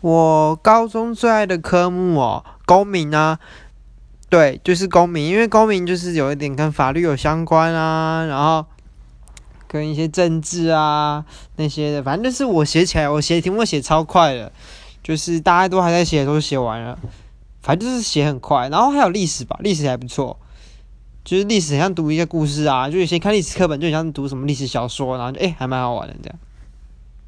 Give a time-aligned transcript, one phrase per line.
[0.00, 3.38] 我高中最爱的科目哦，公民啊，
[4.28, 8.64] 对，就是公民，因为公民就是有一点跟法律有相关啊，然后
[9.66, 11.24] 跟一些政治啊
[11.56, 14.52] 那些的，反正就是我写起来，我写题目写超快的，
[15.02, 16.96] 就是大家都还在写，都写完了，
[17.60, 18.68] 反正就是写很快。
[18.68, 20.38] 然后还有历史吧，历史还不错，
[21.24, 26.38] 就是历史像读一些故事啊，就有些看历史课本就像读什么历史小说，然后就哎还蛮好玩的这样。